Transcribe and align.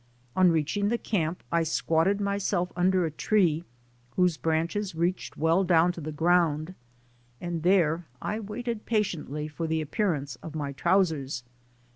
On 0.35 0.51
reaching 0.51 0.89
the 0.89 0.97
camp, 0.97 1.43
I 1.51 1.61
squatted 1.61 2.19
myself 2.19 2.71
under 2.75 3.05
a 3.05 3.11
tree, 3.11 3.65
whose 4.15 4.35
branches 4.35 4.95
reached 4.95 5.37
well 5.37 5.63
down 5.63 5.91
to 5.91 6.01
the 6.01 6.11
ground 6.11 6.73
and 7.39 7.61
there 7.61 8.07
I 8.19 8.39
waited 8.39 8.87
patiently 8.87 9.47
for 9.47 9.67
the 9.67 9.79
appearance 9.79 10.37
of 10.37 10.55
my 10.55 10.71
trousers. 10.71 11.43